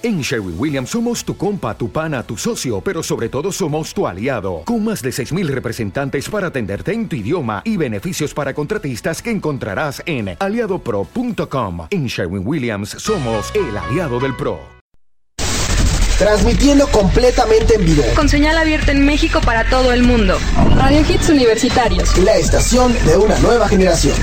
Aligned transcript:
En 0.00 0.20
Sherwin 0.20 0.54
Williams 0.56 0.90
somos 0.90 1.24
tu 1.24 1.36
compa, 1.36 1.76
tu 1.76 1.90
pana, 1.90 2.22
tu 2.22 2.36
socio, 2.36 2.80
pero 2.80 3.02
sobre 3.02 3.28
todo 3.28 3.50
somos 3.50 3.92
tu 3.92 4.06
aliado, 4.06 4.62
con 4.64 4.84
más 4.84 5.02
de 5.02 5.10
6.000 5.10 5.48
representantes 5.48 6.28
para 6.28 6.48
atenderte 6.48 6.92
en 6.92 7.08
tu 7.08 7.16
idioma 7.16 7.62
y 7.64 7.76
beneficios 7.76 8.32
para 8.32 8.54
contratistas 8.54 9.20
que 9.20 9.32
encontrarás 9.32 10.00
en 10.06 10.36
aliadopro.com. 10.38 11.88
En 11.90 12.06
Sherwin 12.06 12.46
Williams 12.46 12.90
somos 12.90 13.52
el 13.56 13.76
aliado 13.76 14.20
del 14.20 14.36
PRO. 14.36 14.60
Transmitiendo 16.16 16.86
completamente 16.88 17.74
en 17.74 17.84
vivo. 17.84 18.04
Con 18.14 18.28
señal 18.28 18.56
abierta 18.56 18.92
en 18.92 19.04
México 19.04 19.40
para 19.40 19.68
todo 19.68 19.92
el 19.92 20.04
mundo. 20.04 20.38
Radio 20.76 21.00
Hits 21.00 21.28
Universitarios. 21.28 22.16
La 22.18 22.36
estación 22.36 22.92
de 23.04 23.16
una 23.16 23.36
nueva 23.38 23.68
generación. 23.68 24.16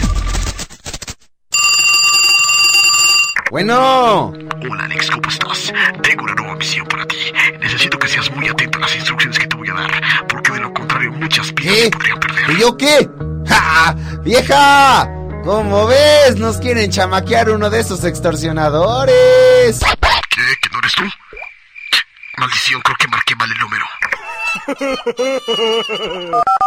Bueno. 3.56 4.34
Hola 4.70 4.84
Alex, 4.84 5.10
¿cómo 5.12 5.30
estás? 5.30 5.72
Tengo 6.04 6.26
una 6.26 6.36
nueva 6.36 6.56
misión 6.56 6.86
para 6.88 7.06
ti. 7.06 7.16
Necesito 7.62 7.98
que 7.98 8.10
seas 8.10 8.30
muy 8.32 8.50
atento 8.50 8.78
a 8.80 8.82
las 8.82 8.94
instrucciones 8.94 9.40
que 9.40 9.48
te 9.48 9.56
voy 9.56 9.70
a 9.70 9.74
dar, 9.76 10.28
porque 10.28 10.52
de 10.52 10.60
lo 10.60 10.74
contrario 10.74 11.14
muchas 11.14 11.54
vidas 11.54 11.78
se 11.78 11.90
podrían 11.90 12.20
perder. 12.20 12.50
¿Y 12.50 12.60
yo 12.60 12.76
qué? 12.76 13.10
¡Ja! 13.48 13.96
¡Vieja! 14.24 15.10
¿Cómo 15.46 15.88
ves? 15.88 16.36
Nos 16.36 16.58
quieren 16.58 16.92
chamaquear 16.92 17.50
uno 17.50 17.70
de 17.70 17.80
esos 17.80 18.04
extorsionadores. 18.04 19.80
¿Qué? 19.80 20.42
¿Que 20.62 20.70
no 20.74 20.80
eres 20.80 20.92
tú? 20.92 21.06
Maldición, 22.36 22.82
creo 22.82 22.98
que 23.00 23.08
marqué 23.08 23.38
mal 23.38 23.50
el 23.50 23.58
número. 23.58 23.86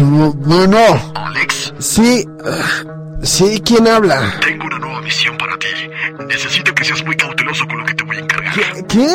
Bueno. 0.00 0.78
Alex. 1.14 1.74
Sí. 1.78 2.26
Sí, 3.22 3.62
¿quién 3.64 3.86
habla? 3.86 4.32
Tengo 4.40 4.64
una 4.66 4.78
nueva 4.78 5.00
misión 5.02 5.36
para 5.36 5.58
ti. 5.58 5.66
Necesito 6.26 6.74
que 6.74 6.84
seas 6.84 7.04
muy 7.04 7.16
cauteloso 7.16 7.66
con 7.66 7.78
lo 7.78 7.84
que 7.84 7.94
te 7.94 8.04
voy 8.04 8.16
a 8.16 8.20
encargar. 8.20 8.54
¿Qué? 8.86 9.14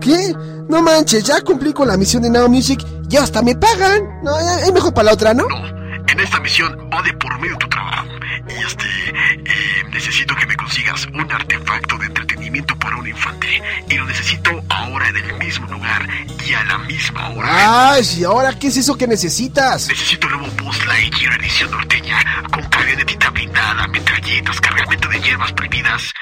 ¿Qué? 0.00 0.34
No 0.68 0.82
manches, 0.82 1.24
ya 1.24 1.40
cumplí 1.42 1.72
con 1.72 1.86
la 1.88 1.96
misión 1.96 2.22
de 2.22 2.30
Now 2.30 2.48
Music 2.48 2.80
y 3.08 3.16
hasta 3.16 3.42
me 3.42 3.54
pagan. 3.54 4.20
No, 4.22 4.36
es 4.38 4.72
mejor 4.72 4.92
para 4.92 5.06
la 5.06 5.12
otra, 5.12 5.32
¿no? 5.32 5.46
No, 5.48 5.66
en 6.08 6.20
esta 6.20 6.40
misión 6.40 6.76
va 6.92 7.02
de 7.02 7.12
por 7.14 7.38
medio 7.40 7.56
tu 7.58 7.68
trabajo. 7.68 8.08
Y 8.48 8.64
este, 8.64 8.84
eh, 8.84 9.84
necesito 9.92 10.34
que 10.34 10.46
me 10.46 10.56
consigas 10.56 11.06
un 11.06 11.30
artefacto 11.30 11.98
de 11.98 12.06
entretenimiento 12.06 12.35
para 12.64 12.96
un 12.96 13.06
infante. 13.06 13.62
Y 13.88 13.94
lo 13.94 14.06
necesito 14.06 14.50
ahora 14.68 15.08
en 15.08 15.16
el 15.16 15.34
mismo 15.34 15.66
lugar 15.66 16.08
y 16.44 16.54
a 16.54 16.64
la 16.64 16.78
misma 16.78 17.28
hora. 17.30 17.92
Ay, 17.92 18.04
¿y 18.18 18.24
ahora 18.24 18.58
qué 18.58 18.68
es 18.68 18.76
eso 18.76 18.96
que 18.96 19.06
necesitas? 19.06 19.88
Necesito 19.88 20.26
el 20.28 20.38
nuevo 20.38 20.54
Buzz 20.62 20.84
Lightyear 20.86 21.40
edición 21.40 21.70
norteña, 21.70 22.44
con 22.52 22.62
camionetita 22.68 23.30
blindada, 23.30 23.86
metralletas, 23.88 24.60
cargamento 24.60 25.08
de 25.08 25.20
hierbas 25.20 25.52
prohibidas. 25.52 26.12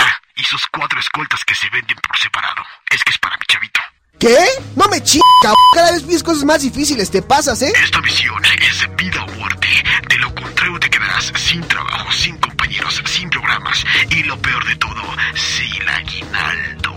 Ah, 0.00 0.14
y 0.36 0.44
sus 0.44 0.66
cuatro 0.66 0.98
escoltas 0.98 1.44
que 1.44 1.54
se 1.54 1.68
venden 1.70 1.96
por 2.06 2.18
separado. 2.18 2.62
Es 2.90 3.02
que 3.04 3.10
es 3.10 3.18
para 3.18 3.36
mi 3.36 3.46
chavito. 3.46 3.80
¿Qué? 4.18 4.36
No 4.74 4.88
me 4.88 5.00
ch... 5.00 5.18
Cada 5.74 5.92
vez 5.92 6.02
pides 6.02 6.22
cosas 6.24 6.44
más 6.44 6.62
difíciles, 6.62 7.10
te 7.10 7.22
pasas, 7.22 7.62
¿eh? 7.62 7.72
Esta 7.82 8.00
misión 8.00 8.42
es 8.44 8.96
vida 8.96 9.22
o 9.22 9.32
muerte. 9.34 9.68
De 10.08 10.16
lo 10.16 10.34
contrario 10.34 10.80
te 10.80 10.90
quedarás 10.90 11.32
sin 11.36 11.62
trabajo, 11.68 12.10
sin 12.10 12.36
compañeros, 12.38 13.00
sin 13.06 13.30
programas 13.30 13.84
y 14.10 14.24
lo 14.24 14.36
peor 14.40 14.66
de 14.66 14.74
sin 15.34 15.88
aguinaldo. 15.88 16.96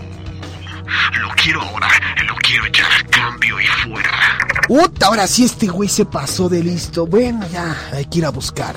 Lo 1.20 1.28
quiero 1.36 1.62
ahora, 1.62 1.88
lo 2.26 2.34
quiero 2.36 2.66
ya, 2.66 2.84
cambio 3.10 3.60
y 3.60 3.66
fuera. 3.66 4.10
Puta, 4.68 5.06
ahora 5.06 5.26
sí 5.26 5.44
este 5.44 5.66
güey 5.68 5.88
se 5.88 6.04
pasó 6.04 6.48
de 6.48 6.62
listo. 6.62 7.06
Bueno, 7.06 7.46
ya, 7.52 7.76
hay 7.92 8.04
que 8.06 8.18
ir 8.18 8.26
a 8.26 8.30
buscar 8.30 8.74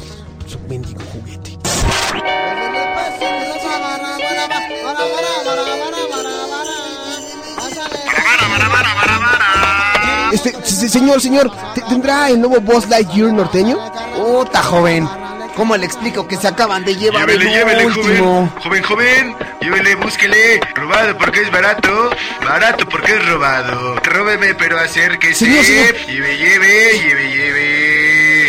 su 0.47 0.59
mendigo 0.69 1.01
juguete. 1.11 1.57
Este, 10.31 10.51
se- 10.65 10.89
señor, 10.89 11.21
señor, 11.21 11.51
¿te- 11.73 11.81
¿tendrá 11.81 12.29
el 12.29 12.41
nuevo 12.41 12.59
Boss 12.59 12.89
Lightyear 12.89 13.31
norteño? 13.31 13.77
Puta, 14.15 14.61
joven. 14.63 15.07
¿Cómo 15.55 15.77
le 15.77 15.85
explico 15.85 16.27
que 16.27 16.35
se 16.35 16.47
acaban 16.47 16.83
de 16.83 16.95
llevar 16.95 17.25
Llévele, 17.27 17.45
el 17.45 17.51
llévele, 17.57 17.85
último? 17.85 18.51
joven. 18.61 18.61
Joven, 18.61 18.83
joven. 18.83 19.35
Llévele, 19.61 19.95
búsquele. 19.95 20.59
Robado 20.75 21.17
porque 21.17 21.41
es 21.41 21.51
barato. 21.51 22.09
Barato 22.43 22.85
porque 22.89 23.13
es 23.13 23.25
robado. 23.29 23.95
Róbeme, 24.03 24.53
pero 24.55 24.77
acérquese. 24.79 25.45
Señor, 25.45 25.63
señor. 25.63 25.95
Lleve, 26.07 26.37
lleve, 26.37 26.99
lleve, 26.99 27.29
lleve. 27.31 27.84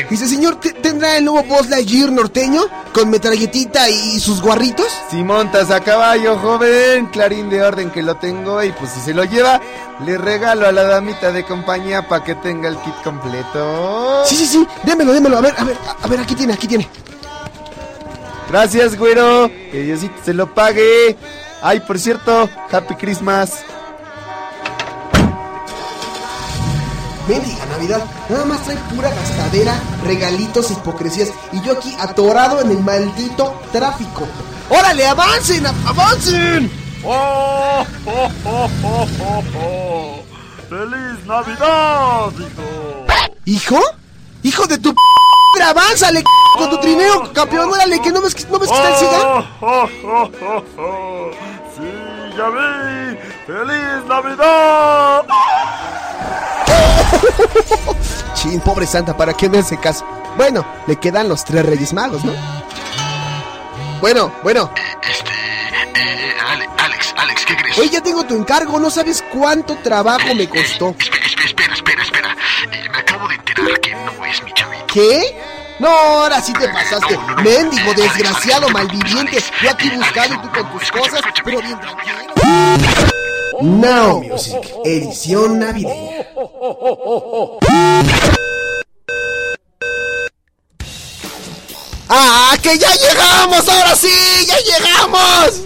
Dice, 0.09 0.29
señor, 0.29 0.57
¿te- 0.61 0.73
¿tendrá 0.73 1.17
el 1.17 1.25
nuevo 1.25 1.43
Boss 1.49 1.69
Lightyear 1.69 2.13
norteño? 2.13 2.63
Con 2.93 3.11
metralletita 3.11 3.89
y 3.89 4.21
sus 4.21 4.41
guarritos? 4.41 4.87
Si 5.11 5.17
montas 5.25 5.71
a 5.71 5.81
caballo, 5.81 6.39
joven, 6.39 7.07
clarín 7.07 7.51
de 7.51 7.63
orden 7.63 7.91
que 7.91 8.03
lo 8.03 8.17
tengo 8.17 8.63
y 8.63 8.71
pues 8.73 8.93
si 8.93 9.01
se 9.01 9.13
lo 9.15 9.25
lleva, 9.25 9.61
le 10.05 10.17
regalo 10.17 10.67
a 10.69 10.73
la 10.73 10.85
damita 10.85 11.33
de 11.33 11.45
compañía 11.45 12.07
para 12.09 12.23
que 12.23 12.37
tenga 12.37 12.69
el 12.69 12.77
kit 12.79 12.95
completo. 13.03 14.23
Sí, 14.27 14.37
sí, 14.37 14.47
sí, 14.47 14.67
démelo, 14.85 15.13
démelo. 15.13 15.39
A 15.39 15.41
ver, 15.41 15.55
a 15.59 15.65
ver, 15.65 15.77
a- 15.87 16.05
a 16.05 16.09
ver, 16.09 16.21
aquí 16.21 16.35
tiene, 16.37 16.53
aquí 16.53 16.69
tiene. 16.69 16.89
Gracias, 18.49 18.97
güero. 18.97 19.49
Que 19.73 19.83
Diosito 19.83 20.15
se 20.25 20.33
lo 20.35 20.55
pague. 20.55 21.17
Ay, 21.63 21.81
por 21.81 21.99
cierto, 21.99 22.49
Happy 22.71 22.95
Christmas. 22.95 23.55
Mendiga 27.29 27.67
Navidad, 27.67 28.05
nada 28.29 28.45
más 28.45 28.63
trae 28.63 28.77
pura 28.95 29.11
gastadera, 29.11 29.75
regalitos, 30.05 30.71
hipocresías 30.71 31.31
y 31.53 31.61
yo 31.63 31.73
aquí 31.73 31.95
atorado 31.99 32.61
en 32.61 32.71
el 32.71 32.79
maldito 32.81 33.61
tráfico. 33.73 34.29
¡Órale, 34.69 35.07
avancen, 35.09 35.67
avancen! 35.67 36.71
¡Oh, 37.05 37.85
oh, 38.07 38.31
oh, 38.45 38.71
oh, 38.85 39.07
oh, 39.23 39.43
oh! 39.61 40.23
¡Feliz 40.69 41.27
Navidad, 41.27 42.31
hijo! 42.39 43.07
¿Hijo? 43.45 43.81
¡Hijo 44.43 44.67
de 44.67 44.79
tu 44.79 44.93
p 44.95 45.63
avánzale 45.63 46.23
con 46.57 46.71
tu 46.71 46.79
trineo, 46.79 47.33
campeón! 47.33 47.73
¡Órale, 47.73 48.01
que 48.01 48.13
no 48.13 48.21
ves, 48.23 48.35
que- 48.37 48.45
no 48.47 48.59
ves 48.61 48.71
que 48.71 48.77
está 48.77 48.89
el 48.89 48.97
cigarro! 48.97 49.47
¡Oh, 49.61 49.67
oh, 49.67 49.89
oh, 50.05 50.31
oh, 50.43 50.63
oh! 50.81 51.31
¡Sí, 51.77 52.37
ya 52.37 52.49
vi! 52.51 53.19
¡Feliz 53.47 54.05
Navidad! 54.09 55.23
Chin, 58.35 58.61
pobre 58.61 58.87
santa, 58.87 59.17
¿para 59.17 59.35
qué 59.35 59.49
me 59.49 59.59
hace 59.59 59.79
caso? 59.79 60.05
Bueno, 60.37 60.65
le 60.87 60.97
quedan 60.97 61.29
los 61.29 61.45
tres 61.45 61.65
reyes 61.65 61.93
magos, 61.93 62.25
¿no? 62.25 62.33
Bueno, 64.01 64.33
bueno. 64.43 64.71
Este, 65.09 65.31
eh, 66.01 66.35
Ale- 66.47 66.69
Alex, 66.79 67.15
Alex, 67.17 67.47
¿qué 67.47 67.57
crees? 67.57 67.79
Oye, 67.79 67.89
ya 67.91 68.03
tengo 68.03 68.25
tu 68.25 68.37
encargo, 68.37 68.79
no 68.79 68.91
sabes 68.91 69.25
cuánto 69.33 69.75
trabajo 69.77 70.35
me 70.35 70.49
costó. 70.49 70.95
Espera, 70.99 71.27
espera, 71.27 71.47
espera, 71.47 71.75
espera, 71.75 72.03
espera. 72.03 72.37
Eh, 72.73 72.89
me 72.91 72.99
acabo 72.99 73.27
de 73.29 73.35
enterar 73.37 73.81
que 73.81 73.95
no 73.95 74.25
es 74.27 74.43
mi 74.43 74.53
chavito. 74.53 74.87
¿Qué? 74.93 75.37
No, 75.79 75.89
ahora 75.89 76.41
sí 76.41 76.53
te 76.53 76.69
pasaste. 76.69 77.15
No, 77.17 77.23
no, 77.23 77.37
no. 77.37 77.43
Mendigo, 77.43 77.93
desgraciado, 77.95 78.69
malviviente. 78.71 79.43
Yo 79.63 79.71
aquí 79.71 79.91
buscando 79.91 80.35
y 80.35 80.39
tú 80.39 80.51
con 80.51 80.79
tus 80.79 80.91
cosas, 80.93 81.21
pero 81.45 81.61
bien 81.61 81.79
tranquilo. 81.81 82.17
Now 83.63 84.23
Music, 84.23 84.61
edición 84.85 85.59
navideña. 85.59 86.27
¡Ah, 92.09 92.57
que 92.63 92.79
ya 92.79 92.91
llegamos! 92.95 93.69
¡Ahora 93.69 93.97
sí! 93.97 94.09
¡Ya 94.47 94.57
llegamos! 94.59 95.63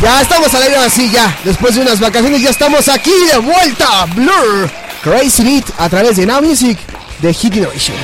Ya 0.00 0.22
estamos 0.22 0.54
al 0.54 0.62
aire 0.62 0.76
así, 0.76 1.10
ya. 1.10 1.36
Después 1.44 1.74
de 1.74 1.82
unas 1.82 2.00
vacaciones 2.00 2.40
ya 2.42 2.50
estamos 2.50 2.88
aquí 2.88 3.12
de 3.32 3.38
vuelta. 3.38 4.06
Blur. 4.14 4.70
Crazy 5.02 5.44
Beat 5.44 5.66
a 5.78 5.88
través 5.88 6.16
de 6.16 6.26
Now 6.26 6.40
Music 6.40 6.78
de 7.20 7.32
Hit 7.34 7.52
Generation. 7.54 7.96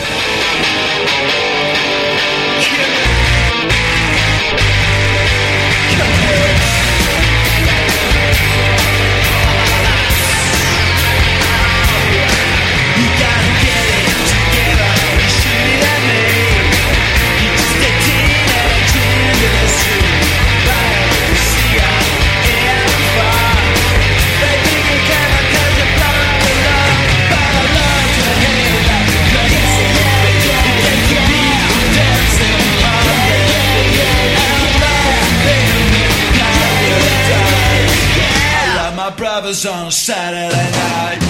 Brothers 39.53 39.67
on 39.67 39.91
Saturday 39.91 40.71
night. 40.71 41.22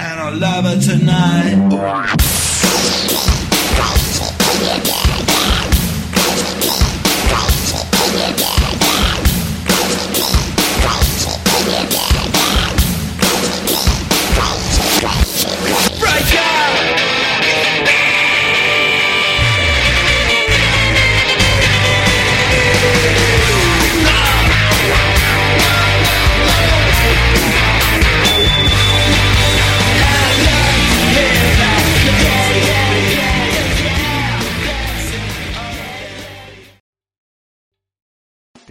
And 0.00 0.20
I'll 0.20 0.36
love 0.36 0.64
her 0.64 0.80
tonight. 0.80 1.33